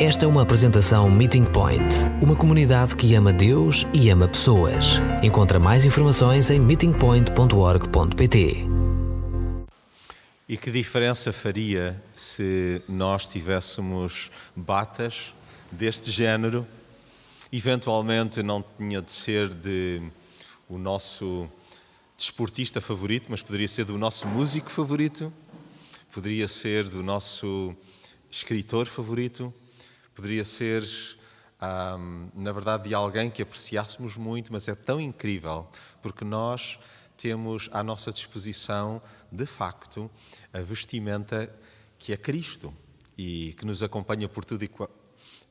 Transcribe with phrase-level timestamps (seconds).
[0.00, 1.82] Esta é uma apresentação Meeting Point,
[2.22, 5.00] uma comunidade que ama Deus e ama pessoas.
[5.24, 8.64] Encontra mais informações em meetingpoint.org.pt.
[10.48, 15.34] E que diferença faria se nós tivéssemos batas
[15.72, 16.64] deste género?
[17.52, 20.00] Eventualmente não tinha de ser de
[20.68, 21.48] o nosso
[22.16, 25.32] desportista favorito, mas poderia ser do nosso músico favorito,
[26.12, 27.74] poderia ser do nosso
[28.30, 29.52] escritor favorito,
[30.18, 30.84] poderia ser,
[32.34, 35.68] na verdade, de alguém que apreciássemos muito, mas é tão incrível,
[36.02, 36.76] porque nós
[37.16, 40.10] temos à nossa disposição, de facto,
[40.52, 41.48] a vestimenta
[42.00, 42.74] que é Cristo
[43.16, 44.68] e que nos acompanha por, tudo e,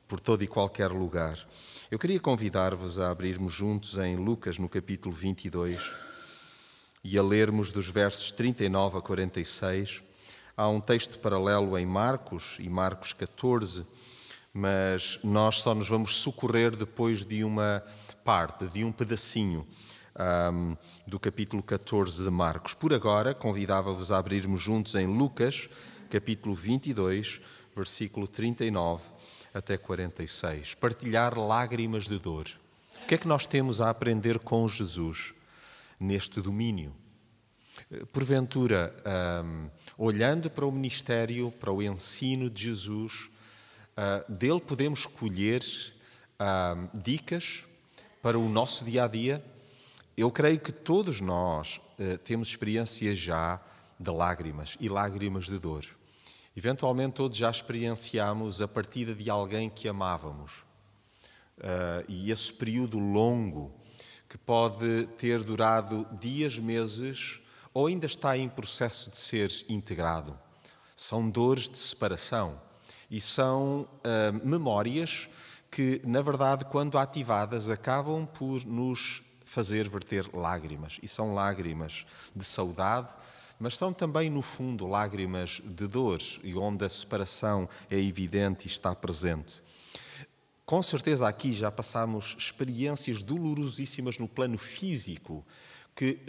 [0.05, 1.47] por todo e qualquer lugar.
[1.89, 5.79] Eu queria convidar-vos a abrirmos juntos em Lucas, no capítulo 22,
[7.05, 10.03] e a lermos dos versos 39 a 46.
[10.57, 13.85] Há um texto paralelo em Marcos, e Marcos 14,
[14.57, 17.83] mas nós só nos vamos socorrer depois de uma
[18.23, 19.67] parte, de um pedacinho
[20.51, 22.73] um, do capítulo 14 de Marcos.
[22.73, 25.69] Por agora, convidava-vos a abrirmos juntos em Lucas,
[26.09, 27.39] capítulo 22,
[27.75, 29.03] versículo 39
[29.53, 30.73] até 46.
[30.73, 32.47] Partilhar lágrimas de dor.
[33.03, 35.35] O que é que nós temos a aprender com Jesus
[35.99, 36.95] neste domínio?
[38.11, 38.91] Porventura,
[39.45, 43.29] um, olhando para o ministério, para o ensino de Jesus,
[43.97, 45.63] uh, dele podemos colher
[46.39, 47.63] uh, dicas
[48.21, 49.43] para o nosso dia a dia.
[50.15, 53.59] Eu creio que todos nós uh, temos experiências já
[53.99, 55.85] de lágrimas e lágrimas de dor.
[56.55, 60.63] Eventualmente, todos já experienciamos a partida de alguém que amávamos.
[62.07, 63.71] e esse período longo,
[64.27, 67.39] que pode ter durado dias, meses,
[67.73, 70.37] ou ainda está em processo de ser integrado.
[70.95, 72.59] São dores de separação
[73.09, 75.29] e são uh, memórias
[75.71, 80.99] que, na verdade, quando ativadas, acabam por nos fazer verter lágrimas.
[81.01, 83.09] E são lágrimas de saudade,
[83.59, 88.71] mas são também, no fundo, lágrimas de dor, e onde a separação é evidente e
[88.71, 89.63] está presente.
[90.65, 95.45] Com certeza aqui já passamos experiências dolorosíssimas no plano físico
[95.95, 96.19] que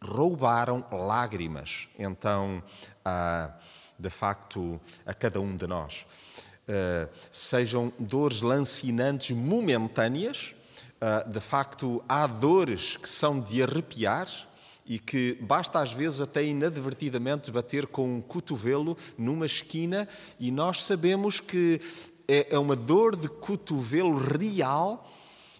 [0.00, 2.62] roubaram lágrimas, então,
[3.04, 3.52] ah,
[3.98, 6.06] de facto, a cada um de nós.
[6.66, 10.54] Uh, sejam dores lancinantes momentâneas,
[11.00, 14.28] uh, de facto, há dores que são de arrepiar
[14.86, 20.84] e que basta às vezes até inadvertidamente bater com um cotovelo numa esquina e nós
[20.84, 21.80] sabemos que
[22.28, 25.10] é, é uma dor de cotovelo real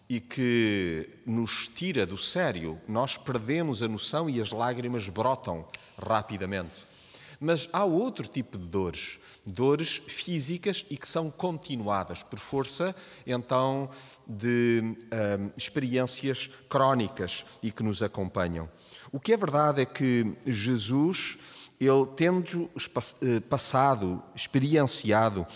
[0.09, 2.78] e que nos tira do sério.
[2.87, 5.67] Nós perdemos a noção e as lágrimas brotam
[5.99, 6.94] rapidamente.
[7.41, 12.95] Mas há outro tipo de dores, dores físicas e que são continuadas por força,
[13.27, 13.89] então,
[14.27, 18.69] de hum, experiências crónicas e que nos acompanham.
[19.12, 21.39] O que é verdade é que Jesus,
[21.81, 22.71] ele tendo
[23.23, 25.47] eh, passado, experienciado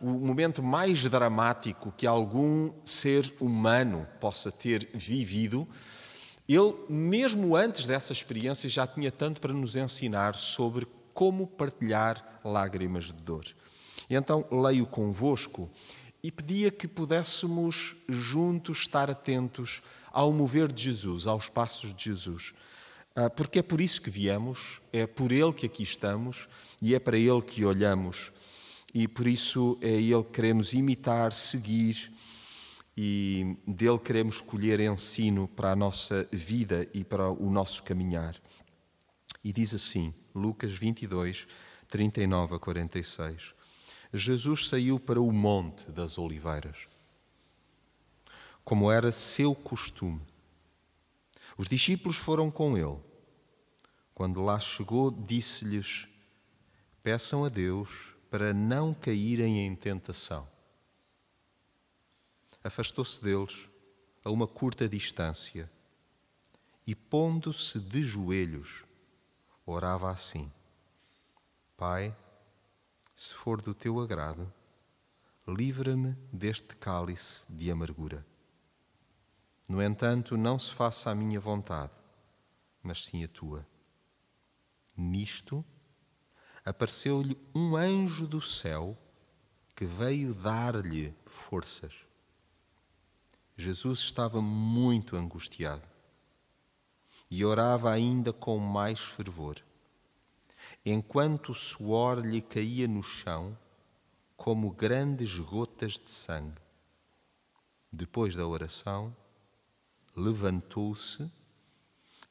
[0.00, 5.66] um, o momento mais dramático que algum ser humano possa ter vivido,
[6.48, 13.06] ele, mesmo antes dessa experiência, já tinha tanto para nos ensinar sobre como partilhar lágrimas
[13.06, 13.44] de dor.
[14.10, 15.70] E então leio convosco
[16.22, 22.52] e pedia que pudéssemos juntos estar atentos ao mover de Jesus, aos passos de Jesus.
[23.16, 26.48] Ah, porque é por isso que viemos, é por Ele que aqui estamos
[26.82, 28.32] e é para Ele que olhamos
[28.92, 32.12] e por isso é Ele que queremos imitar, seguir
[32.96, 38.36] e dele queremos colher ensino para a nossa vida e para o nosso caminhar.
[39.42, 41.46] E diz assim, Lucas 22,
[41.88, 43.54] 39 a 46.
[44.12, 46.76] Jesus saiu para o Monte das Oliveiras,
[48.64, 50.22] como era seu costume.
[51.58, 52.98] Os discípulos foram com ele.
[54.14, 56.06] Quando lá chegou, disse-lhes:
[57.02, 60.53] Peçam a Deus para não caírem em tentação.
[62.64, 63.68] Afastou-se deles
[64.24, 65.70] a uma curta distância
[66.86, 68.82] e, pondo-se de joelhos,
[69.66, 70.50] orava assim:
[71.76, 72.16] Pai,
[73.14, 74.50] se for do teu agrado,
[75.46, 78.26] livra-me deste cálice de amargura.
[79.68, 81.92] No entanto, não se faça a minha vontade,
[82.82, 83.66] mas sim a tua.
[84.96, 85.62] Nisto,
[86.64, 88.96] apareceu-lhe um anjo do céu
[89.76, 91.92] que veio dar-lhe forças.
[93.56, 95.86] Jesus estava muito angustiado
[97.30, 99.62] e orava ainda com mais fervor.
[100.84, 103.56] Enquanto o suor lhe caía no chão,
[104.36, 106.60] como grandes gotas de sangue.
[107.92, 109.16] Depois da oração,
[110.16, 111.30] levantou-se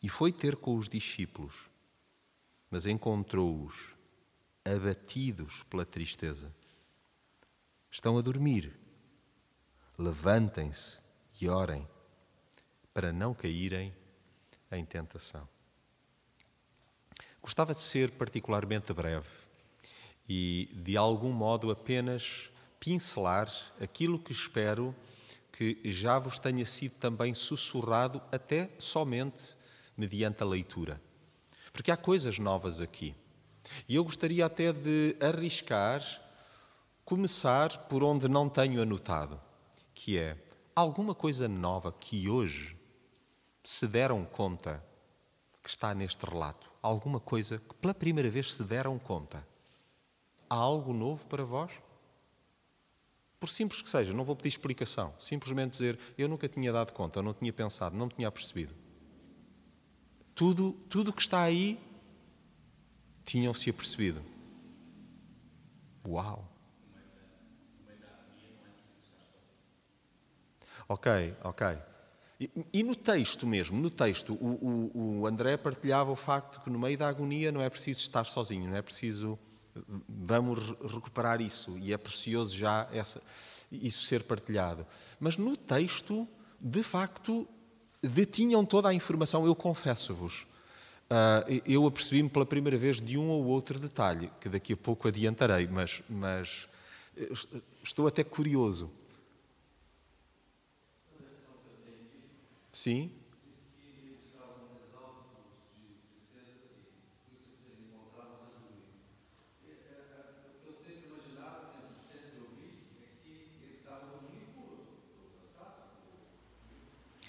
[0.01, 1.69] e foi ter com os discípulos,
[2.69, 3.95] mas encontrou-os
[4.65, 6.53] abatidos pela tristeza.
[7.89, 8.77] Estão a dormir.
[9.97, 11.02] Levantem-se
[11.39, 11.87] e orem
[12.93, 13.93] para não caírem
[14.71, 15.47] em tentação.
[17.41, 19.27] Gostava de ser particularmente breve
[20.27, 22.49] e, de algum modo, apenas
[22.79, 23.51] pincelar
[23.81, 24.95] aquilo que espero
[25.51, 29.55] que já vos tenha sido também sussurrado, até somente
[29.95, 31.01] mediante a leitura.
[31.71, 33.15] Porque há coisas novas aqui.
[33.87, 36.01] E eu gostaria até de arriscar
[37.05, 39.39] começar por onde não tenho anotado,
[39.93, 40.37] que é
[40.75, 42.77] alguma coisa nova que hoje
[43.63, 44.83] se deram conta
[45.63, 46.69] que está neste relato.
[46.81, 49.45] Alguma coisa que pela primeira vez se deram conta.
[50.49, 51.71] Há algo novo para vós?
[53.39, 55.13] Por simples que seja, não vou pedir explicação.
[55.17, 58.73] Simplesmente dizer, eu nunca tinha dado conta, eu não tinha pensado, não tinha percebido.
[60.35, 61.79] Tudo, tudo que está aí,
[63.23, 64.21] tinham-se apercebido.
[66.05, 66.52] Uau!
[70.87, 71.67] Ok, ok.
[72.39, 76.69] E, e, no texto mesmo, no texto, o, o, o André partilhava o facto que
[76.69, 79.39] no meio da agonia não é preciso estar sozinho, não é preciso
[80.07, 83.21] Vamos recuperar isso e é precioso já essa,
[83.71, 84.85] isso ser partilhado.
[85.19, 86.27] Mas no texto,
[86.59, 87.47] de facto,
[88.01, 90.45] detinham toda a informação, eu confesso-vos.
[91.09, 95.07] Uh, eu apercebi-me pela primeira vez de um ou outro detalhe, que daqui a pouco
[95.07, 96.67] adiantarei, mas, mas
[97.83, 98.89] estou até curioso.
[102.73, 103.11] Sim?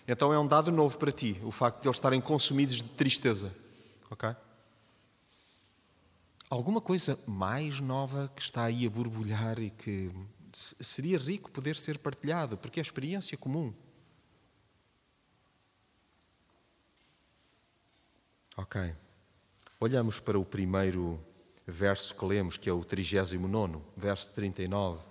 [0.07, 3.55] Então é um dado novo para ti, o facto de eles estarem consumidos de tristeza.
[4.11, 4.35] Ok?
[6.51, 10.11] Alguma coisa mais nova que está aí a borbulhar e que
[10.53, 13.73] seria rico poder ser partilhado, porque é experiência comum.
[18.57, 18.95] Ok.
[19.81, 21.21] Olhamos para o primeiro
[21.67, 25.03] verso que lemos, que é o 39, verso 39.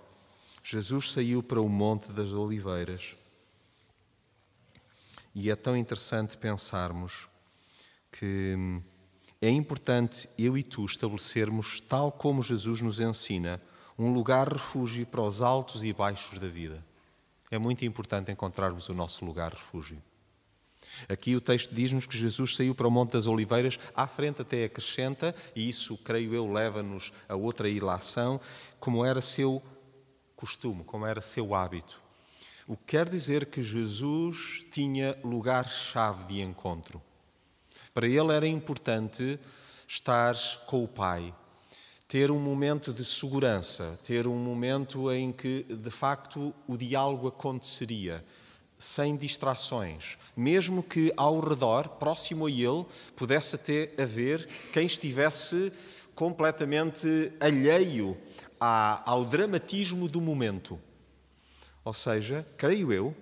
[0.62, 3.14] Jesus saiu para o Monte das Oliveiras
[5.34, 7.28] e é tão interessante pensarmos
[8.10, 8.82] que hum,
[9.42, 13.60] é importante eu e tu estabelecermos, tal como Jesus nos ensina,
[13.98, 16.82] um lugar refúgio para os altos e baixos da vida.
[17.50, 20.02] É muito importante encontrarmos o nosso lugar refúgio.
[21.08, 24.64] Aqui o texto diz-nos que Jesus saiu para o Monte das Oliveiras, à frente até
[24.64, 28.40] acrescenta, e isso, creio eu, leva-nos a outra ilação,
[28.78, 29.62] como era seu
[30.36, 32.02] costume, como era seu hábito.
[32.66, 37.02] O que quer dizer que Jesus tinha lugar-chave de encontro.
[37.92, 39.38] Para ele era importante
[39.86, 40.34] estar
[40.66, 41.34] com o Pai,
[42.08, 48.24] ter um momento de segurança, ter um momento em que, de facto, o diálogo aconteceria,
[48.84, 52.84] sem distrações, mesmo que ao redor, próximo a ele,
[53.16, 55.72] pudesse até haver quem estivesse
[56.14, 58.14] completamente alheio
[58.60, 60.78] ao dramatismo do momento.
[61.82, 63.16] Ou seja, creio eu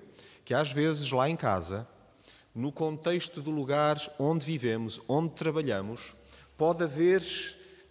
[0.44, 1.86] que às vezes lá em casa,
[2.52, 6.12] no contexto do lugar onde vivemos, onde trabalhamos,
[6.56, 7.22] pode haver,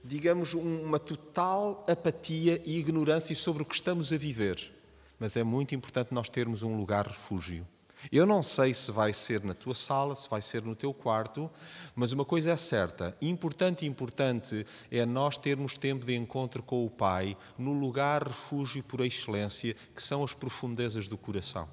[0.03, 4.80] digamos, uma total apatia e ignorância sobre o que estamos a viver.
[5.21, 7.67] Mas é muito importante nós termos um lugar refúgio.
[8.11, 11.47] Eu não sei se vai ser na tua sala, se vai ser no teu quarto,
[11.93, 16.89] mas uma coisa é certa: importante, importante é nós termos tempo de encontro com o
[16.89, 21.69] Pai no lugar refúgio por excelência, que são as profundezas do coração.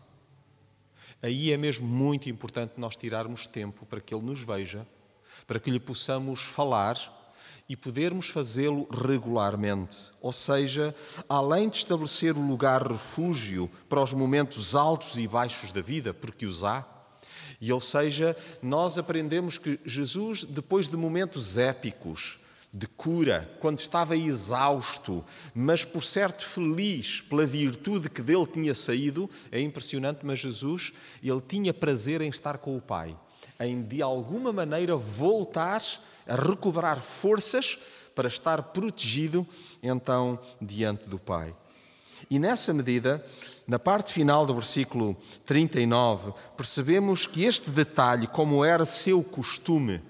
[1.22, 4.86] Aí é mesmo muito importante nós tirarmos tempo para que Ele nos veja,
[5.46, 7.17] para que lhe possamos falar
[7.68, 9.98] e podermos fazê-lo regularmente.
[10.20, 10.94] Ou seja,
[11.28, 16.46] além de estabelecer o lugar refúgio para os momentos altos e baixos da vida, porque
[16.46, 16.86] os há,
[17.60, 22.38] e ou seja, nós aprendemos que Jesus, depois de momentos épicos,
[22.72, 29.28] de cura, quando estava exausto, mas por certo feliz pela virtude que dele tinha saído,
[29.50, 30.92] é impressionante, mas Jesus,
[31.22, 33.16] ele tinha prazer em estar com o Pai,
[33.58, 35.82] em de alguma maneira voltar
[36.28, 37.78] a recobrar forças
[38.14, 39.46] para estar protegido
[39.82, 41.54] então diante do Pai.
[42.30, 43.24] E nessa medida,
[43.66, 45.16] na parte final do versículo
[45.46, 50.02] 39, percebemos que este detalhe, como era seu costume,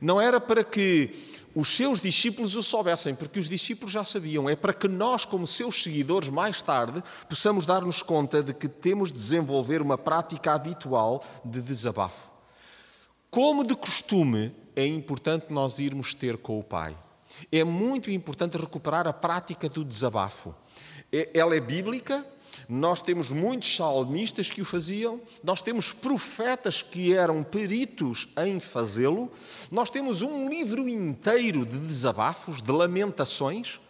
[0.00, 4.48] não era para que os seus discípulos o soubessem, porque os discípulos já sabiam.
[4.48, 9.10] É para que nós, como seus seguidores, mais tarde, possamos dar-nos conta de que temos
[9.10, 12.30] de desenvolver uma prática habitual de desabafo.
[13.30, 16.96] Como de costume, é importante nós irmos ter com o Pai.
[17.50, 20.54] É muito importante recuperar a prática do desabafo.
[21.10, 22.24] É, ela é bíblica,
[22.68, 29.32] nós temos muitos salmistas que o faziam, nós temos profetas que eram peritos em fazê-lo,
[29.68, 33.80] nós temos um livro inteiro de desabafos, de lamentações,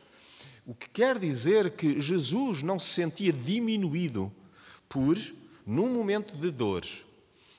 [0.64, 4.32] o que quer dizer que Jesus não se sentia diminuído
[4.88, 5.18] por,
[5.66, 6.82] num momento de dor,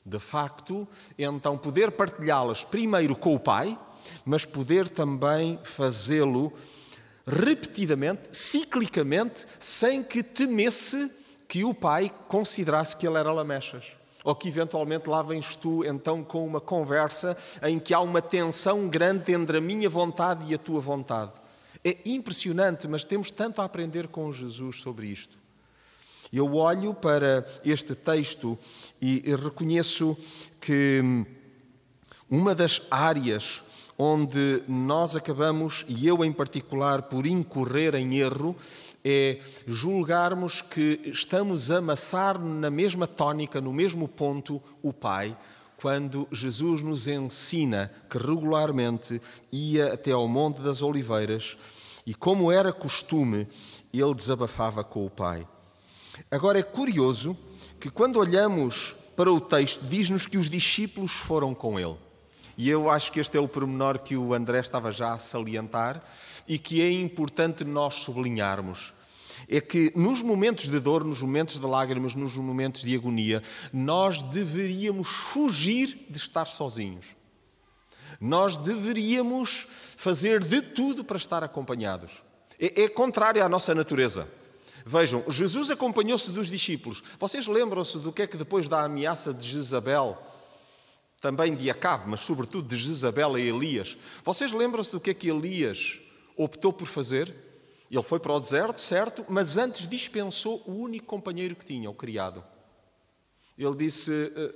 [0.06, 0.88] de facto,
[1.18, 3.78] então poder partilhá-las primeiro com o Pai,
[4.26, 6.54] mas poder também fazê-lo
[7.26, 11.12] repetidamente, ciclicamente, sem que temesse
[11.48, 13.86] que o pai considerasse que ele era lamechas.
[14.24, 18.88] Ou que eventualmente lá vens tu então com uma conversa em que há uma tensão
[18.90, 21.32] grande entre a minha vontade e a tua vontade.
[21.84, 25.38] É impressionante, mas temos tanto a aprender com Jesus sobre isto.
[26.32, 28.58] Eu olho para este texto
[29.02, 30.16] e reconheço
[30.62, 31.26] que
[32.30, 33.64] uma das áreas
[34.02, 38.56] onde nós acabamos, e eu em particular, por incorrer em erro,
[39.04, 45.38] é julgarmos que estamos a amassar na mesma tónica, no mesmo ponto, o Pai,
[45.82, 49.22] quando Jesus nos ensina que regularmente
[49.52, 51.58] ia até ao Monte das Oliveiras
[52.06, 53.48] e, como era costume,
[53.94, 55.46] ele desabafava com o Pai.
[56.30, 57.38] Agora é curioso
[57.80, 61.98] que, quando olhamos para o texto, diz-nos que os discípulos foram com ele.
[62.58, 66.04] E eu acho que este é o pormenor que o André estava já a salientar
[66.48, 68.94] e que é importante nós sublinharmos.
[69.48, 74.22] É que nos momentos de dor, nos momentos de lágrimas, nos momentos de agonia, nós
[74.22, 77.06] deveríamos fugir de estar sozinhos.
[78.20, 82.12] Nós deveríamos fazer de tudo para estar acompanhados.
[82.60, 84.28] É, é contrário à nossa natureza.
[84.86, 87.04] Vejam, Jesus acompanhou-se dos discípulos.
[87.20, 90.18] Vocês lembram-se do que é que depois da ameaça de Jezabel
[91.22, 93.98] também de Acabe, mas sobretudo de Jezabel e Elias.
[94.24, 96.00] Vocês lembram-se do que é que Elias
[96.36, 97.36] optou por fazer?
[97.92, 101.94] Ele foi para o deserto, certo, mas antes dispensou o único companheiro que tinha, o
[101.94, 102.44] criado.
[103.58, 104.54] Ele disse: eh,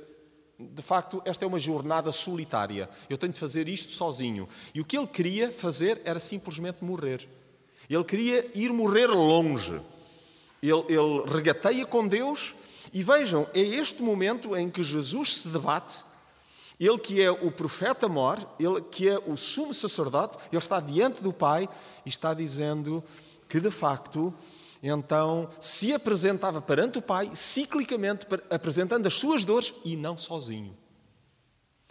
[0.60, 2.90] De facto, esta é uma jornada solitária.
[3.10, 4.48] Eu tenho de fazer isto sozinho.
[4.74, 7.28] E o que ele queria fazer era simplesmente morrer.
[7.90, 9.82] Ele queria ir morrer longe.
[10.64, 12.56] Ele, ele regateia com Deus.
[12.92, 16.06] E vejam, é este momento em que Jesus se debate
[16.80, 21.22] ele que é o profeta mor, ele que é o sumo sacerdote, ele está diante
[21.22, 21.70] do Pai
[22.06, 23.04] e está dizendo
[23.48, 24.34] que de facto
[24.82, 30.76] então se apresentava perante o Pai ciclicamente apresentando as suas dores e não sozinho.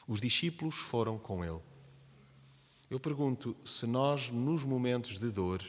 [0.07, 1.61] Os discípulos foram com ele.
[2.91, 5.63] Eu pergunto se nós nos momentos de dor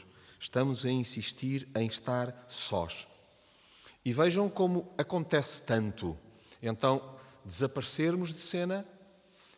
[0.43, 3.07] estamos a insistir em estar sós.
[4.03, 6.17] E vejam como acontece tanto.
[6.61, 7.01] Então,
[7.45, 8.85] desaparecermos de cena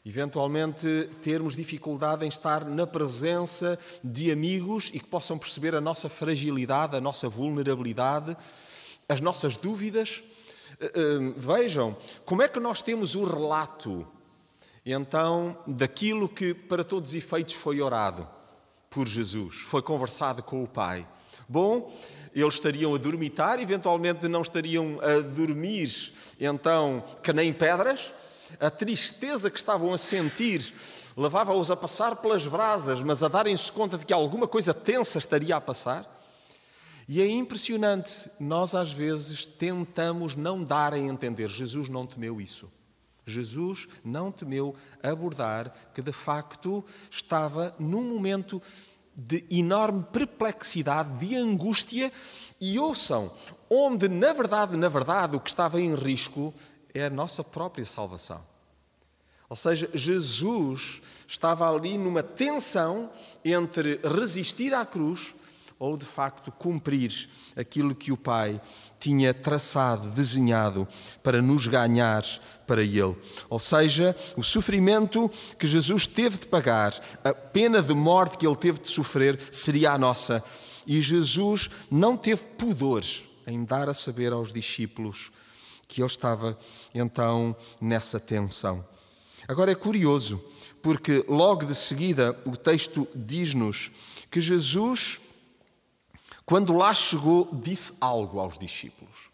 [0.05, 6.07] eventualmente termos dificuldade em estar na presença de amigos e que possam perceber a nossa
[6.07, 8.37] fragilidade, a nossa vulnerabilidade,
[9.09, 10.23] as nossas dúvidas.
[10.79, 14.07] Eh, eh, vejam, como é que nós temos o relato,
[14.85, 18.35] então, daquilo que, para todos os efeitos, foi orado
[18.95, 21.05] por Jesus, foi conversado com o Pai.
[21.49, 21.93] Bom,
[22.33, 28.13] eles estariam a dormitar, eventualmente não estariam a dormir, então, que nem pedras,
[28.57, 30.73] a tristeza que estavam a sentir
[31.17, 35.57] levava-os a passar pelas brasas, mas a darem-se conta de que alguma coisa tensa estaria
[35.57, 36.09] a passar.
[37.05, 41.49] E é impressionante, nós às vezes tentamos não dar a entender.
[41.49, 42.71] Jesus não temeu isso.
[43.25, 48.61] Jesus não temeu abordar que de facto estava num momento
[49.15, 52.11] de enorme perplexidade, de angústia,
[52.59, 53.31] e ouçam,
[53.69, 56.53] onde na verdade, na verdade, o que estava em risco
[56.93, 58.41] é a nossa própria salvação.
[59.49, 63.09] Ou seja, Jesus estava ali numa tensão
[63.43, 65.33] entre resistir à cruz
[65.77, 68.59] ou de facto cumprir aquilo que o Pai
[68.99, 70.87] tinha traçado, desenhado
[71.21, 72.23] para nos ganhar
[72.65, 73.15] para Ele.
[73.49, 78.55] Ou seja, o sofrimento que Jesus teve de pagar, a pena de morte que Ele
[78.55, 80.43] teve de sofrer, seria a nossa.
[80.87, 83.03] E Jesus não teve pudor
[83.47, 85.31] em dar a saber aos discípulos
[85.87, 86.57] que ele estava
[86.93, 88.85] então nessa tensão.
[89.47, 90.43] Agora é curioso,
[90.81, 93.91] porque logo de seguida o texto diz-nos
[94.31, 95.19] que Jesus,
[96.45, 99.31] quando lá chegou, disse algo aos discípulos.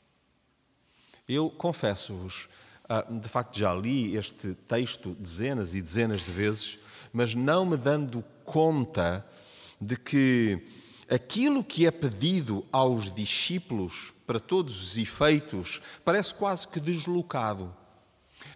[1.27, 2.48] Eu confesso-vos,
[2.88, 6.80] ah, de facto já li este texto dezenas e dezenas de vezes,
[7.12, 9.25] mas não me dando conta
[9.80, 10.62] de que
[11.10, 17.75] aquilo que é pedido aos discípulos, para todos os efeitos, parece quase que deslocado.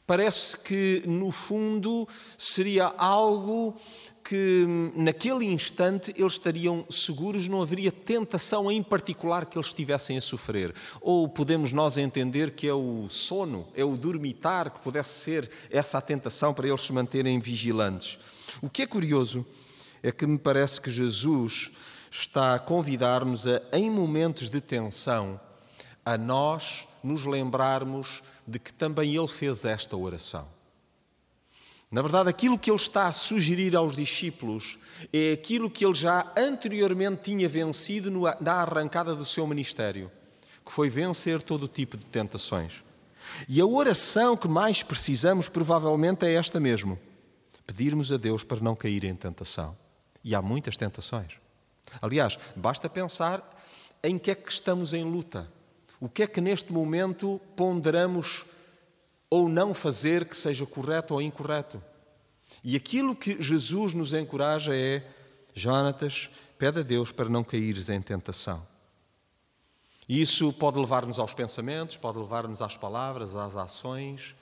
[0.08, 2.08] Parece que, no fundo,
[2.38, 3.76] seria algo
[4.28, 4.66] que,
[4.96, 10.74] naquele instante, eles estariam seguros, não haveria tentação em particular que eles estivessem a sofrer.
[11.00, 16.00] Ou podemos nós entender que é o sono, é o dormitar, que pudesse ser essa
[16.00, 18.18] a tentação para eles se manterem vigilantes.
[18.64, 19.46] O que é curioso
[20.02, 21.70] é que me parece que Jesus
[22.10, 25.40] está a convidar-nos a, em momentos de tensão,
[26.04, 30.55] a nós nos lembrarmos de que também ele fez esta oração.
[31.96, 34.78] Na verdade, aquilo que ele está a sugerir aos discípulos
[35.14, 38.12] é aquilo que ele já anteriormente tinha vencido
[38.42, 40.12] na arrancada do seu ministério,
[40.66, 42.84] que foi vencer todo tipo de tentações.
[43.48, 47.00] E a oração que mais precisamos, provavelmente, é esta mesmo:
[47.66, 49.74] pedirmos a Deus para não cair em tentação.
[50.22, 51.32] E há muitas tentações.
[52.02, 53.42] Aliás, basta pensar
[54.04, 55.50] em que é que estamos em luta.
[55.98, 58.44] O que é que neste momento ponderamos
[59.30, 61.82] ou não fazer que seja correto ou incorreto?
[62.64, 65.06] E aquilo que Jesus nos encoraja é:
[65.54, 68.66] Jonatas, pede a Deus para não caíres em tentação.
[70.08, 74.36] E isso pode levar-nos aos pensamentos, pode levar-nos às palavras, às ações.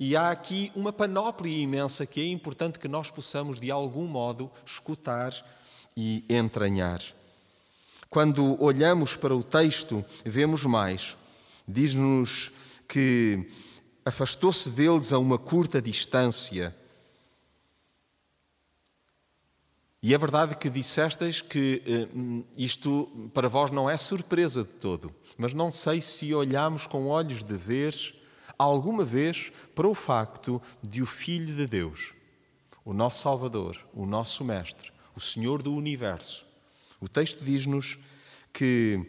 [0.00, 4.50] E há aqui uma panóplia imensa que é importante que nós possamos, de algum modo,
[4.64, 5.32] escutar
[5.96, 7.02] e entranhar.
[8.08, 11.16] Quando olhamos para o texto, vemos mais.
[11.68, 12.50] Diz-nos
[12.88, 13.48] que
[14.04, 16.74] afastou-se deles a uma curta distância.
[20.02, 22.08] E é verdade que dissestes que eh,
[22.56, 27.44] isto para vós não é surpresa de todo, mas não sei se olhamos com olhos
[27.44, 27.94] de ver
[28.58, 32.12] alguma vez para o facto de o Filho de Deus,
[32.84, 36.44] o nosso Salvador, o nosso Mestre, o Senhor do universo.
[37.00, 37.96] O texto diz-nos
[38.52, 39.04] que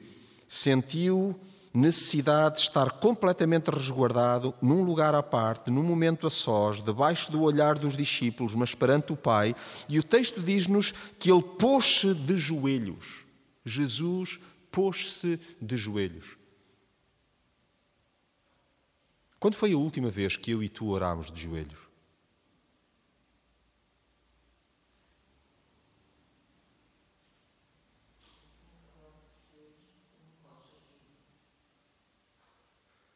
[0.47, 1.39] sentiu
[1.73, 7.41] necessidade de estar completamente resguardado num lugar à parte, num momento a sós, debaixo do
[7.41, 9.55] olhar dos discípulos, mas perante o Pai.
[9.89, 13.25] E o texto diz-nos que ele pôs-se de joelhos.
[13.65, 14.39] Jesus
[14.71, 16.37] pôs-se de joelhos.
[19.39, 21.82] Quando foi a última vez que eu e tu orámos de joelhos?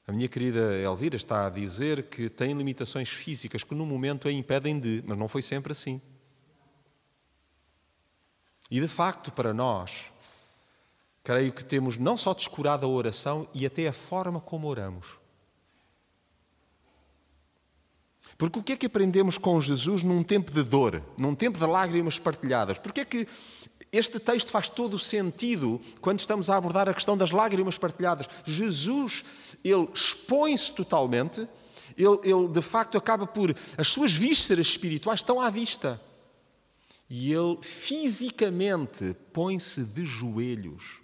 [0.08, 4.32] A minha querida Elvira está a dizer que tem limitações físicas que no momento a
[4.32, 6.02] impedem de, mas não foi sempre assim.
[8.72, 10.06] E de facto, para nós,
[11.26, 15.20] creio que temos não só descurado a oração e até a forma como oramos.
[18.38, 21.65] Porque o que é que aprendemos com Jesus num tempo de dor, num tempo de
[21.65, 22.78] lágrimas partilhadas?
[22.78, 23.28] Porque é que
[23.98, 28.28] este texto faz todo o sentido quando estamos a abordar a questão das lágrimas partilhadas.
[28.46, 29.24] Jesus,
[29.64, 31.48] ele expõe-se totalmente,
[31.98, 33.56] ele, ele de facto acaba por.
[33.78, 36.02] As suas vísceras espirituais estão à vista.
[37.10, 41.00] E ele fisicamente põe-se de joelhos.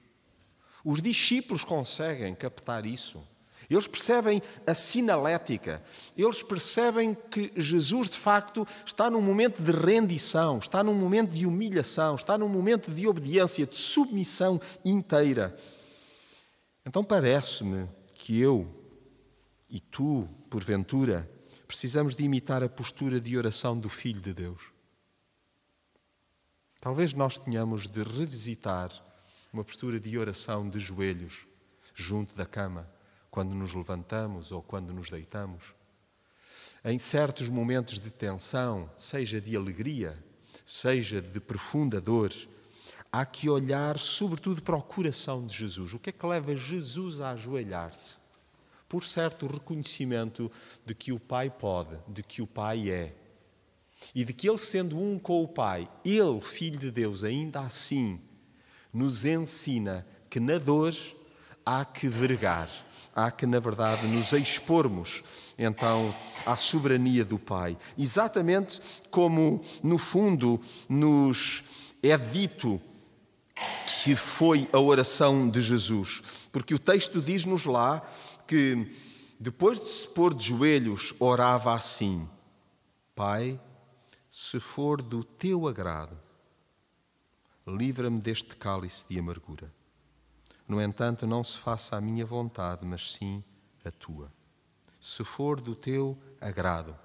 [0.84, 3.26] Os discípulos conseguem captar isso.
[3.74, 5.82] Eles percebem a sinalética,
[6.18, 11.46] eles percebem que Jesus, de facto, está num momento de rendição, está num momento de
[11.46, 15.58] humilhação, está num momento de obediência, de submissão inteira.
[16.86, 18.68] Então parece-me que eu
[19.70, 21.30] e tu, porventura,
[21.68, 24.62] precisamos de imitar a postura de oração do Filho de Deus.
[26.80, 28.92] Talvez nós tenhamos de revisitar
[29.52, 31.46] uma postura de oração de joelhos
[31.96, 32.88] junto da cama
[33.34, 35.64] quando nos levantamos ou quando nos deitamos.
[36.86, 40.16] Em certos momentos de tensão, seja de alegria,
[40.64, 42.32] seja de profunda dor,
[43.12, 45.96] há que olhar sobretudo para o coração de Jesus.
[45.96, 48.18] O que é que leva Jesus a ajoelhar-se?
[48.88, 50.52] Por certo reconhecimento
[50.86, 53.16] de que o Pai pode, de que o Pai é.
[54.14, 58.22] E de que Ele, sendo um com o Pai, Ele, Filho de Deus, ainda assim,
[58.94, 60.94] nos ensina que na dor
[61.66, 62.70] há que vergar,
[63.16, 65.24] há que, na verdade, nos expormos
[65.58, 66.14] então
[66.46, 67.78] à soberania do Pai.
[67.98, 71.64] Exatamente como, no fundo, nos
[72.02, 72.82] é dito
[74.04, 76.22] que foi a oração de Jesus.
[76.52, 78.02] Porque o texto diz-nos lá
[78.48, 78.92] que,
[79.40, 82.28] depois de se pôr de joelhos, orava assim:
[83.16, 83.60] Pai,
[84.32, 86.18] se for do teu agrado,
[87.66, 89.72] livra-me deste cálice de amargura.
[90.74, 93.44] No entanto, não se faça a minha vontade, mas sim
[93.86, 94.32] a tua.
[95.00, 96.98] Se for do teu agrado.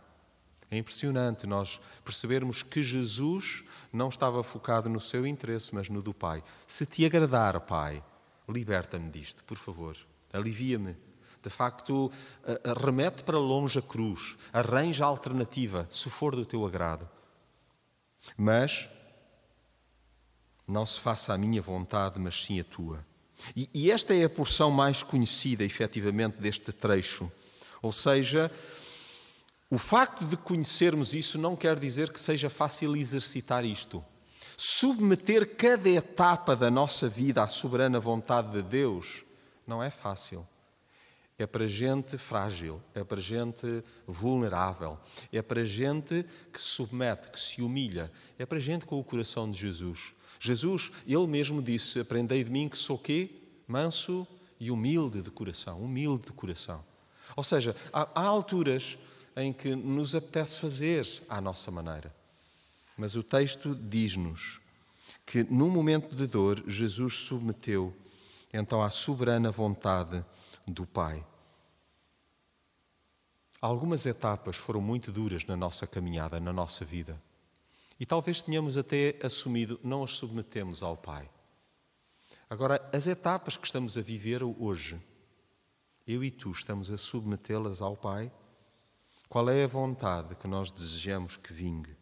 [0.70, 6.14] É impressionante nós percebermos que Jesus não estava focado no seu interesse, mas no do
[6.14, 6.42] Pai.
[6.66, 8.02] Se te agradar, Pai,
[8.48, 9.98] liberta-me disto, por favor.
[10.32, 10.96] Alivia-me.
[11.42, 12.10] De facto,
[12.82, 14.38] remete para longe a cruz.
[14.50, 17.06] Arranja a alternativa, se for do teu agrado.
[18.34, 18.88] Mas
[20.66, 23.06] não se faça a minha vontade, mas sim a tua.
[23.56, 27.30] E, e esta é a porção mais conhecida, efetivamente, deste trecho.
[27.80, 28.50] Ou seja,
[29.70, 34.04] o facto de conhecermos isso não quer dizer que seja fácil exercitar isto.
[34.56, 39.24] Submeter cada etapa da nossa vida à soberana vontade de Deus
[39.66, 40.46] não é fácil.
[41.38, 44.98] É para gente frágil, é para gente vulnerável,
[45.32, 49.48] é para gente que se submete, que se humilha, é para gente com o coração
[49.48, 50.12] de Jesus.
[50.40, 53.30] Jesus, ele mesmo disse: Aprendei de mim que sou quê?
[53.68, 54.26] Manso
[54.58, 55.80] e humilde de coração.
[55.80, 56.84] Humilde de coração.
[57.36, 58.98] Ou seja, há, há alturas
[59.36, 62.12] em que nos apetece fazer à nossa maneira.
[62.96, 64.60] Mas o texto diz-nos
[65.24, 67.94] que num momento de dor, Jesus submeteu
[68.52, 70.24] então à soberana vontade
[70.70, 71.24] do Pai.
[73.60, 77.20] Algumas etapas foram muito duras na nossa caminhada, na nossa vida.
[77.98, 81.28] E talvez tenhamos até assumido, não as submetemos ao Pai.
[82.48, 85.00] Agora, as etapas que estamos a viver hoje,
[86.06, 88.32] eu e tu estamos a submetê-las ao Pai?
[89.28, 91.96] Qual é a vontade que nós desejamos que vingue?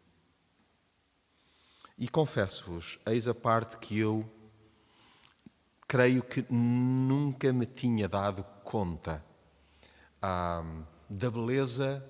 [1.98, 4.30] E confesso-vos, eis a parte que eu
[5.88, 9.24] creio que nunca me tinha dado conta
[10.20, 10.64] ah,
[11.08, 12.04] da beleza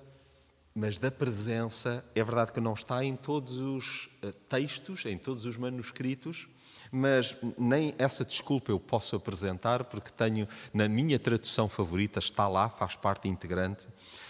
[0.79, 5.43] mas da presença, é verdade que não está em todos os eh, textos, em todos
[5.43, 6.47] os manuscritos,
[6.91, 12.69] mas nem essa desculpa eu posso apresentar, porque tenho na minha tradução favorita, está lá,
[12.69, 13.87] faz parte integrante.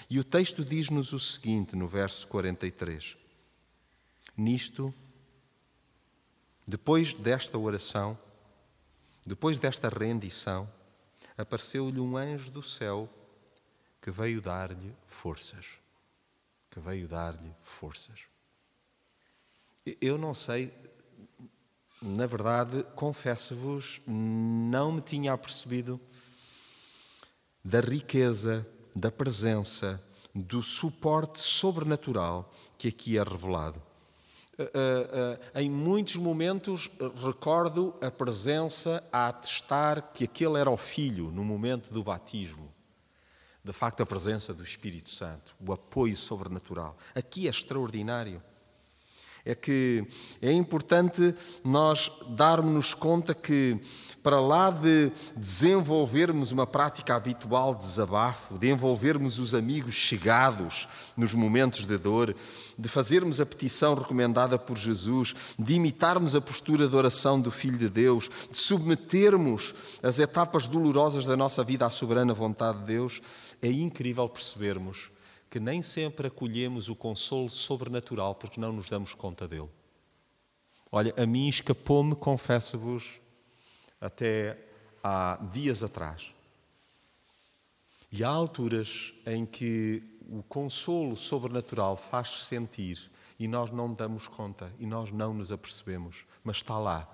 [0.10, 3.18] E o texto diz-nos o seguinte, no verso 43.
[4.38, 4.94] Nisto,
[6.66, 8.18] depois desta oração,
[9.26, 10.70] depois desta rendição,
[11.38, 13.10] apareceu-lhe um anjo do céu
[14.02, 15.66] que veio dar-lhe forças
[16.78, 18.20] que veio dar-lhe forças.
[20.00, 20.72] Eu não sei,
[22.00, 26.00] na verdade, confesso-vos, não me tinha apercebido
[27.66, 30.00] da riqueza, da presença,
[30.36, 33.82] do suporte sobrenatural que aqui é revelado.
[34.58, 36.90] Uh, uh, uh, em muitos momentos
[37.24, 42.68] recordo a presença a atestar que aquele era o filho no momento do batismo
[43.68, 46.98] de facto, a presença do Espírito Santo, o apoio sobrenatural.
[47.14, 48.42] Aqui é extraordinário.
[49.44, 50.08] É que
[50.42, 53.78] é importante nós darmos-nos conta que,
[54.28, 60.86] para lá de desenvolvermos uma prática habitual de desabafo, de envolvermos os amigos chegados
[61.16, 62.36] nos momentos de dor,
[62.78, 67.78] de fazermos a petição recomendada por Jesus, de imitarmos a postura de oração do Filho
[67.78, 73.22] de Deus, de submetermos as etapas dolorosas da nossa vida à soberana vontade de Deus,
[73.62, 75.10] é incrível percebermos
[75.50, 79.70] que nem sempre acolhemos o consolo sobrenatural porque não nos damos conta dele.
[80.92, 83.22] Olha, a mim escapou-me, confesso-vos,
[84.00, 84.58] até
[85.04, 86.32] há dias atrás.
[88.12, 94.72] E há alturas em que o consolo sobrenatural faz-se sentir e nós não damos conta
[94.80, 97.08] e nós não nos apercebemos, mas está lá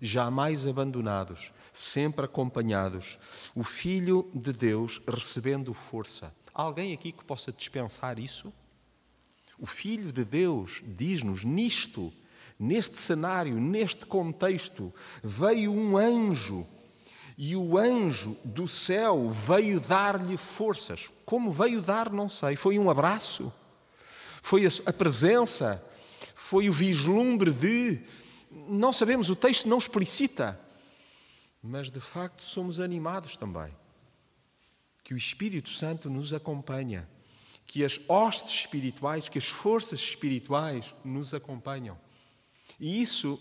[0.00, 3.18] jamais abandonados, sempre acompanhados.
[3.54, 6.34] O Filho de Deus recebendo força.
[6.54, 8.52] Há alguém aqui que possa dispensar isso?
[9.58, 12.12] O Filho de Deus diz-nos nisto,
[12.60, 14.92] neste cenário, neste contexto,
[15.24, 16.66] veio um anjo
[17.38, 21.08] e o anjo do céu veio dar-lhe forças.
[21.24, 22.54] Como veio dar, não sei.
[22.54, 23.50] Foi um abraço,
[24.42, 25.82] foi a presença,
[26.34, 27.98] foi o vislumbre de
[28.50, 30.60] não sabemos, o texto não explicita,
[31.62, 33.74] mas de facto somos animados também.
[35.02, 37.08] Que o Espírito Santo nos acompanha,
[37.66, 41.96] que as hostes espirituais, que as forças espirituais nos acompanham.
[42.78, 43.40] E isso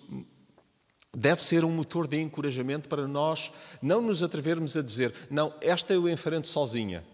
[1.16, 5.94] deve ser um motor de encorajamento para nós não nos atrevermos a dizer, não, esta
[5.94, 7.06] eu enfrento sozinha.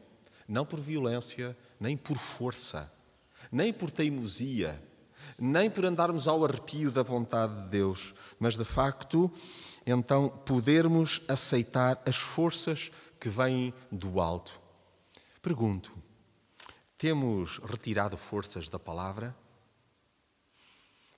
[0.47, 2.91] Não por violência, nem por força,
[3.51, 4.81] nem por teimosia
[5.37, 9.31] nem por andarmos ao arrepio da vontade de Deus, mas de facto,
[9.85, 14.59] então, podermos aceitar as forças que vêm do alto.
[15.41, 15.91] Pergunto:
[16.97, 19.35] temos retirado forças da palavra?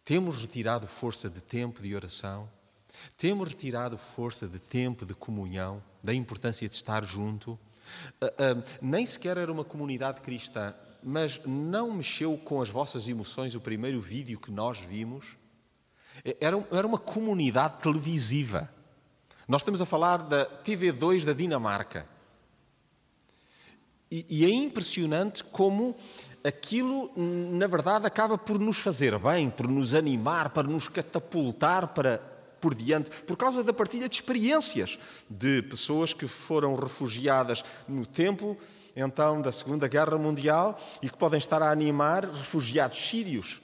[0.07, 2.49] Temos retirado força de tempo de oração?
[3.17, 7.59] Temos retirado força de tempo de comunhão, da importância de estar junto?
[8.21, 13.55] Uh, uh, nem sequer era uma comunidade cristã mas não mexeu com as vossas emoções
[13.55, 15.25] o primeiro vídeo que nós vimos?
[16.39, 18.69] Era, era uma comunidade televisiva.
[19.47, 22.07] Nós estamos a falar da TV2 da Dinamarca.
[24.09, 25.95] E, e é impressionante como
[26.43, 32.21] aquilo, na verdade, acaba por nos fazer bem, por nos animar, para nos catapultar para
[32.59, 34.97] por diante, por causa da partilha de experiências
[35.29, 38.57] de pessoas que foram refugiadas no tempo,
[38.95, 43.61] então, da Segunda Guerra Mundial e que podem estar a animar refugiados sírios.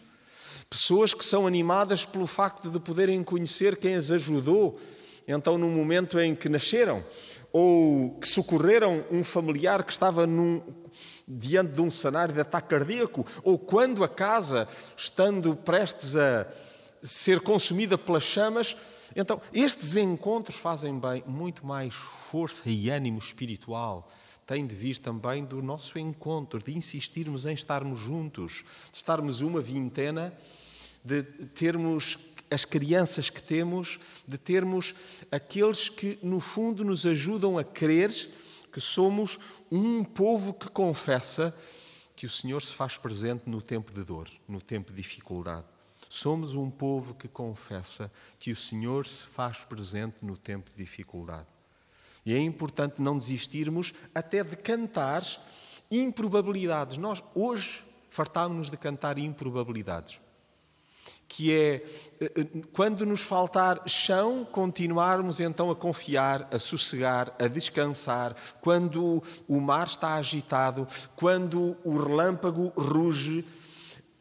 [0.70, 4.80] Pessoas que são animadas pelo facto de poderem conhecer quem as ajudou,
[5.28, 7.04] então, no momento em que nasceram,
[7.54, 10.62] ou que socorreram um familiar que estava num,
[11.28, 16.48] diante de um cenário de ataque cardíaco, ou quando a casa, estando prestes a
[17.04, 18.76] ser consumida pelas chamas.
[19.16, 24.10] Então, estes encontros fazem bem, muito mais força e ânimo espiritual
[24.46, 29.62] tem de vir também do nosso encontro, de insistirmos em estarmos juntos, de estarmos uma
[29.62, 30.34] vintena,
[31.04, 32.18] de termos
[32.54, 34.94] as crianças que temos, de termos
[35.32, 38.12] aqueles que, no fundo, nos ajudam a crer
[38.72, 39.40] que somos
[39.72, 41.56] um povo que confessa
[42.16, 45.66] que o Senhor se faz presente no tempo de dor, no tempo de dificuldade.
[46.10, 51.48] Somos um povo que confessa que o Senhor se faz presente no tempo de dificuldade.
[52.26, 55.24] E é importante não desistirmos até de cantar
[55.92, 56.98] improbabilidades.
[56.98, 60.20] Nós hoje fartámos-nos de cantar improbabilidades.
[61.28, 61.84] Que é,
[62.22, 68.36] eh, eh, quando nos faltar chão, continuarmos então a confiar, a sossegar, a descansar.
[68.62, 73.46] Quando o mar está agitado, quando o relâmpago ruge,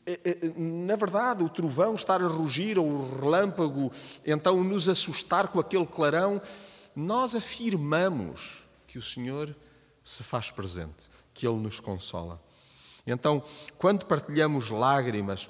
[0.05, 3.93] é, na verdade, o trovão estar a rugir ou o relâmpago,
[4.27, 6.41] então nos assustar com aquele clarão,
[6.95, 9.55] nós afirmamos que o Senhor
[10.05, 12.41] se faz presente, que Ele nos consola.
[13.07, 13.43] Então,
[13.79, 15.49] quando partilhamos lágrimas,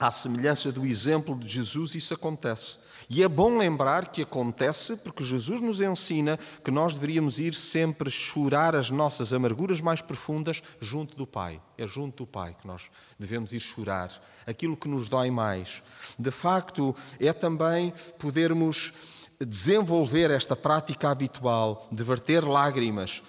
[0.00, 2.78] à semelhança do exemplo de Jesus, isso acontece.
[3.08, 8.10] E é bom lembrar que acontece porque Jesus nos ensina que nós deveríamos ir sempre
[8.10, 11.60] chorar as nossas amarguras mais profundas junto do Pai.
[11.76, 12.82] É junto do Pai que nós
[13.18, 14.10] devemos ir chorar
[14.46, 15.82] aquilo que nos dói mais.
[16.18, 18.92] De facto, é também podermos
[19.38, 23.22] desenvolver esta prática habitual de verter lágrimas,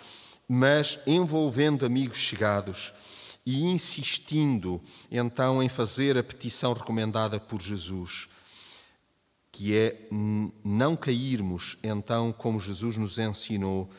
[0.48, 2.94] mas envolvendo amigos chegados
[3.46, 8.30] e insistindo então em fazer a petição recomendada por Jesus
[9.52, 10.08] que é
[10.64, 13.90] não cairmos, então, como Jesus nos ensinou,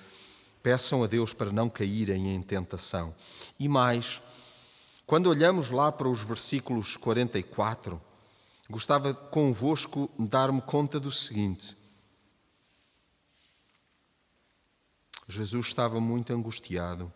[0.62, 3.14] peçam a Deus para não caírem em tentação.
[3.58, 4.22] E mais,
[5.06, 8.00] quando olhamos lá para os versículos 44,
[8.70, 11.76] gostava convosco dar-me conta do seguinte.
[15.28, 17.12] Jesus estava muito angustiado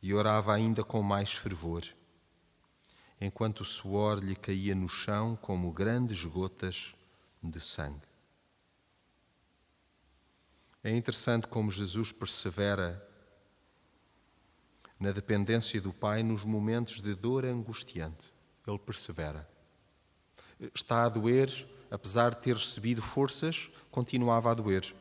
[0.00, 1.84] e orava ainda com mais fervor
[3.20, 6.94] enquanto o suor lhe caía no chão como grandes gotas
[7.42, 8.06] de sangue.
[10.82, 13.04] É interessante como Jesus persevera
[14.98, 18.32] na dependência do Pai nos momentos de dor angustiante.
[18.66, 19.48] Ele persevera.
[20.74, 24.94] Está a doer, apesar de ter recebido forças, continuava a doer.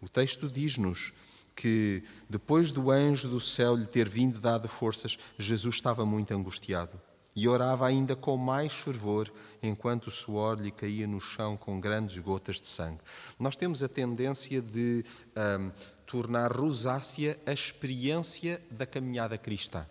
[0.00, 1.12] O texto diz-nos
[1.58, 7.00] que depois do anjo do céu lhe ter vindo dado forças, Jesus estava muito angustiado
[7.34, 9.30] e orava ainda com mais fervor
[9.62, 13.00] enquanto o suor lhe caía no chão com grandes gotas de sangue.
[13.38, 15.04] Nós temos a tendência de
[15.36, 15.70] um,
[16.06, 19.86] tornar rosácea a experiência da caminhada cristã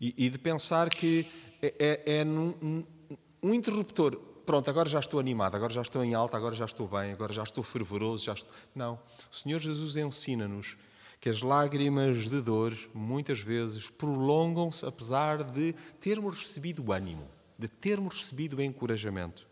[0.00, 1.26] e, e de pensar que
[1.60, 2.84] é, é, é num,
[3.42, 4.18] um interruptor.
[4.46, 7.32] Pronto, agora já estou animado, agora já estou em alta, agora já estou bem, agora
[7.32, 8.24] já estou fervoroso.
[8.24, 8.48] Já estou...
[8.72, 8.94] Não.
[9.30, 10.76] O Senhor Jesus ensina-nos
[11.20, 17.28] que as lágrimas de dor muitas vezes prolongam-se apesar de termos recebido ânimo,
[17.58, 19.48] de termos recebido encorajamento.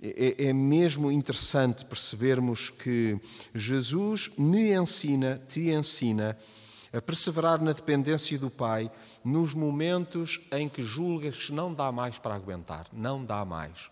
[0.00, 3.18] É, é, mesmo interessante percebermos que
[3.52, 6.38] Jesus me ensina, te ensina,
[6.92, 8.90] a perseverar na dependência do Pai
[9.24, 13.90] nos momentos em que julgas que não dá mais para aguentar, não dá mais.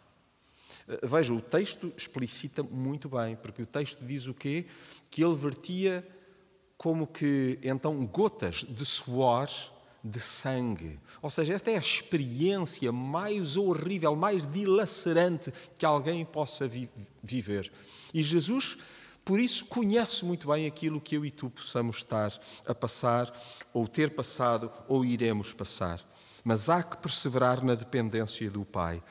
[0.88, 4.66] Eh, veja, o texto explicita muito bem, porque o texto diz o quê?
[5.10, 6.06] Que ele vertia
[6.76, 9.48] como que, então, gotas de suor
[10.02, 11.00] de sangue.
[11.22, 16.90] Ou seja, esta é a experiência mais horrível, mais dilacerante que alguém possa vi
[17.22, 17.72] viver.
[18.12, 18.76] E Jesus,
[19.24, 23.32] por isso, conhece muito bem aquilo que eu e tu possamos estar a passar,
[23.72, 26.00] ou ter passado, ou iremos passar.
[26.44, 29.02] Mas há que perseverar na dependência do Pai.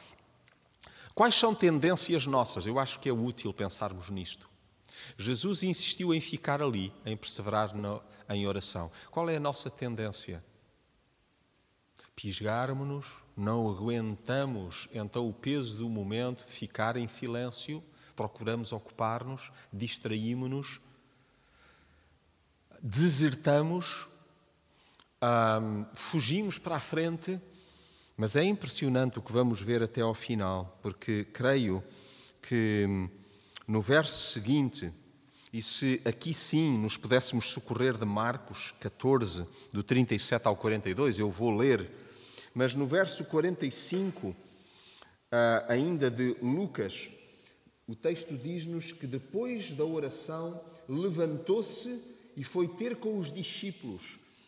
[1.15, 2.65] Quais são tendências nossas?
[2.67, 4.47] Eu acho que é útil pensarmos nisto.
[5.17, 8.91] Jesus insistiu em ficar ali, em perseverar no, em oração.
[9.10, 10.43] Qual é a nossa tendência?
[12.15, 17.84] Pisgarmos-nos, não aguentamos então o peso do momento de ficar em silêncio,
[18.15, 20.80] procuramos ocupar-nos, distraímos-nos,
[22.82, 24.08] desertamos,
[25.93, 27.39] fugimos para a frente,
[28.17, 31.84] mas é impressionante o que vamos ver até ao final, porque creio
[32.41, 33.10] que hum,
[33.67, 34.91] no verso seguinte,
[35.52, 41.32] e se aqui sim nos pudéssemos socorrer de Marcos 14, do 37 ao 42, eu
[41.32, 41.89] vou ler,
[42.54, 44.36] mas no verso 45,
[45.32, 47.10] ah, ainda de Lucas,
[47.88, 52.02] o texto diz-nos que depois da oração levantou-se
[52.36, 54.02] e foi ter com os discípulos,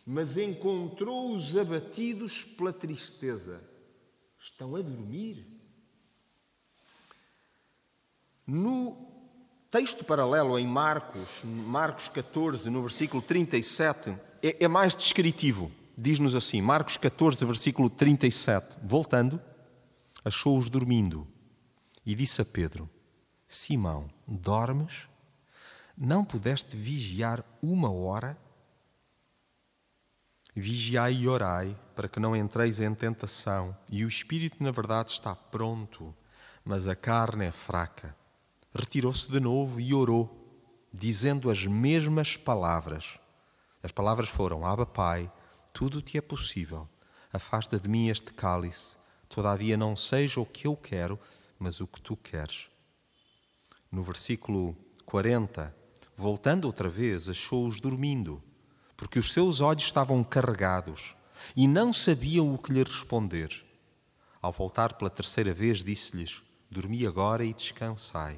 [0.05, 3.61] mas encontrou-os abatidos pela tristeza.
[4.39, 5.45] Estão a dormir.
[8.47, 8.95] No
[9.69, 15.71] texto paralelo em Marcos, Marcos 14, no versículo 37, é, é mais descritivo.
[15.97, 18.77] Diz-nos assim, Marcos 14, versículo 37.
[18.83, 19.41] Voltando,
[20.23, 21.27] achou-os dormindo
[22.05, 22.89] e disse a Pedro:
[23.55, 25.07] Simão, dormes?
[25.97, 28.37] Não pudeste vigiar uma hora?
[30.55, 33.75] Vigiai e orai, para que não entreis em tentação.
[33.89, 36.13] E o espírito, na verdade, está pronto,
[36.63, 38.15] mas a carne é fraca
[38.75, 40.29] retirou-se de novo e orou,
[40.93, 43.17] dizendo as mesmas palavras.
[43.81, 45.31] As palavras foram: Abba, Pai,
[45.73, 46.87] tudo te é possível.
[47.31, 48.97] Afasta de mim este cálice.
[49.29, 51.17] Todavia não seja o que eu quero,
[51.57, 52.69] mas o que tu queres.
[53.95, 55.73] No versículo 40,
[56.17, 58.43] voltando outra vez, achou-os dormindo,
[58.97, 61.15] porque os seus olhos estavam carregados
[61.55, 63.65] e não sabiam o que lhe responder.
[64.41, 68.37] Ao voltar pela terceira vez, disse-lhes: Dormi agora e descansai.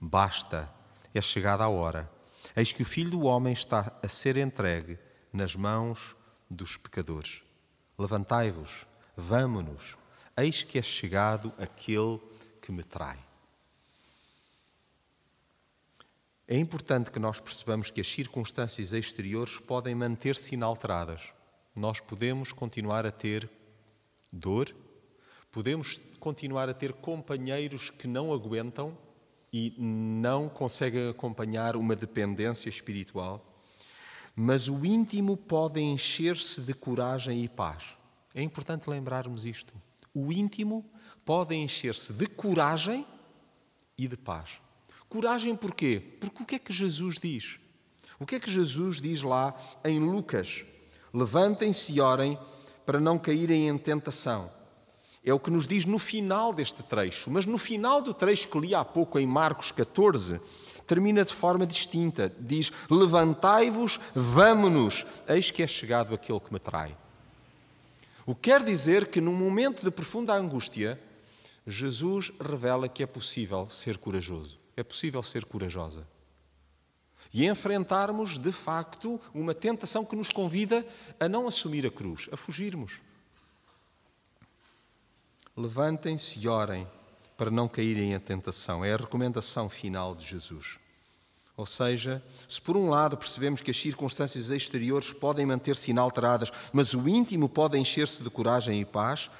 [0.00, 0.72] Basta,
[1.12, 2.08] é chegada a hora.
[2.54, 5.00] Eis que o Filho do Homem está a ser entregue
[5.32, 6.14] nas mãos
[6.48, 7.42] dos pecadores.
[7.98, 9.96] Levantai-vos, vamo-nos,
[10.36, 12.20] eis que é chegado aquele
[12.62, 13.25] que me trai.
[16.48, 21.20] É importante que nós percebamos que as circunstâncias exteriores podem manter-se inalteradas.
[21.74, 23.50] Nós podemos continuar a ter
[24.32, 24.72] dor,
[25.50, 28.96] podemos continuar a ter companheiros que não aguentam
[29.52, 33.44] e não conseguem acompanhar uma dependência espiritual,
[34.36, 37.82] mas o íntimo pode encher-se de coragem e paz.
[38.32, 39.74] É importante lembrarmos isto.
[40.14, 40.88] O íntimo
[41.24, 43.04] pode encher-se de coragem
[43.98, 44.60] e de paz.
[45.08, 46.02] Coragem porquê?
[46.20, 47.58] Porque o que é que Jesus diz?
[48.18, 50.64] O que é que Jesus diz lá em Lucas?
[51.12, 52.38] Levantem-se e orem
[52.84, 54.50] para não caírem em tentação.
[55.24, 57.30] É o que nos diz no final deste trecho.
[57.30, 60.40] Mas no final do trecho que li há pouco em Marcos 14,
[60.86, 62.32] termina de forma distinta.
[62.38, 66.96] Diz: Levantai-vos, vamo-nos, eis que é chegado aquele que me trai.
[68.24, 71.00] O que quer dizer que num momento de profunda angústia,
[71.66, 76.06] Jesus revela que é possível ser corajoso, é possível ser corajosa.
[77.32, 80.86] E enfrentarmos, de facto, uma tentação que nos convida
[81.18, 83.00] a não assumir a cruz, a fugirmos.
[85.56, 86.86] Levantem-se e orem
[87.36, 88.84] para não caírem em tentação.
[88.84, 90.78] É a recomendação final de Jesus.
[91.56, 96.92] Ou seja, se por um lado percebemos que as circunstâncias exteriores podem manter-se inalteradas, mas
[96.92, 99.30] o íntimo pode encher-se de coragem e paz,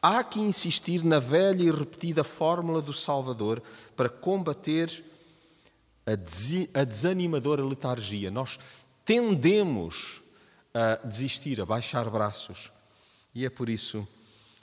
[0.00, 3.62] há que insistir na velha e repetida fórmula do Salvador
[3.94, 5.04] para combater
[6.72, 8.30] a desanimadora letargia.
[8.30, 8.58] Nós
[9.04, 10.22] tendemos
[10.72, 12.72] a desistir, a baixar braços.
[13.34, 14.08] E é por isso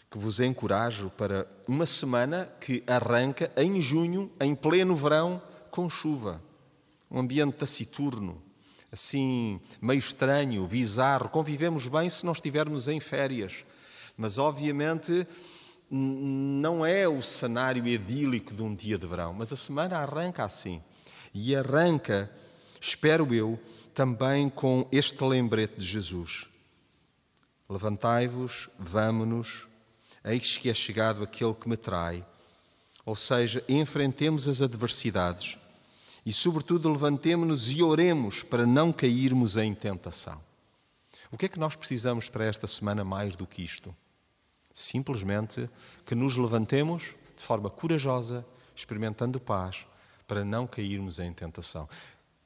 [0.10, 6.42] que vos encorajo para uma semana que arranca em junho, em pleno verão, com chuva.
[7.14, 8.42] Um ambiente taciturno,
[8.92, 11.30] assim, meio estranho, bizarro.
[11.30, 13.64] Convivemos bem se não estivermos em férias,
[14.18, 15.26] mas obviamente
[15.90, 20.82] não é o cenário idílico de um dia de verão, mas a semana arranca assim.
[21.34, 22.32] E arranca,
[22.82, 23.60] espero eu,
[23.94, 26.48] também com este lembrete de Jesus.
[27.70, 29.68] Levantai-vos, vamo-nos
[30.24, 32.26] eis que é chegado aquele que me trai.
[33.06, 35.58] Ou seja, enfrentemos as adversidades
[36.26, 40.42] e, sobretudo, levantemo-nos e oremos para não cairmos em tentação.
[41.32, 43.94] O que é que nós precisamos para esta semana mais do que isto?
[44.74, 45.70] Simplesmente
[46.06, 48.46] que nos levantemos de forma corajosa,
[48.76, 49.86] experimentando paz,
[50.28, 51.90] para não cairmos em tentação.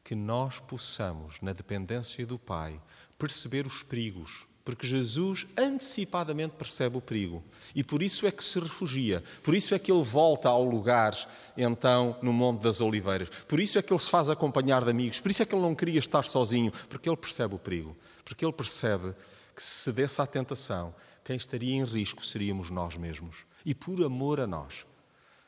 [0.03, 2.81] Que nós possamos, na dependência do Pai,
[3.17, 7.41] perceber os perigos Porque Jesus antecipadamente percebe o perigo.
[7.73, 11.15] E por isso é que se refugia, por isso é que ele volta ao lugar,
[11.55, 15.21] então, no Monte das Oliveiras, por isso é que ele se faz acompanhar de amigos,
[15.21, 17.95] por isso é que ele não queria estar sozinho, porque ele percebe o perigo,
[18.25, 19.15] porque ele percebe
[19.55, 20.93] que se cedesse à tentação,
[21.23, 23.45] quem estaria em risco seríamos nós mesmos.
[23.65, 24.85] E por amor a nós,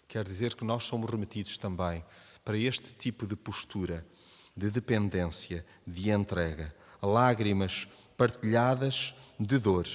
[0.08, 2.06] quer dizer que nós somos remetidos também
[2.46, 4.08] para este tipo de postura,
[4.56, 7.86] de dependência, de entrega, lágrimas
[8.20, 9.88] partilhadas de dor,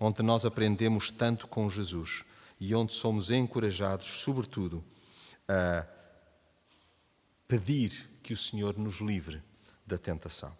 [0.00, 2.24] onde nós aprendemos tanto com Jesus
[2.58, 4.84] e onde somos encorajados, sobretudo,
[5.46, 5.86] a
[7.46, 9.40] pedir que o Senhor nos livre
[9.86, 10.52] da tentação.